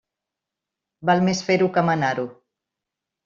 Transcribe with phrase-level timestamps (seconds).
[1.09, 2.27] Val més fer-ho que manar-ho.